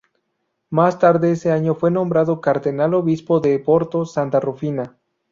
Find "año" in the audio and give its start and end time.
1.51-1.75